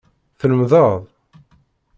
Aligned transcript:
Tlemdeḍ. 0.39 0.93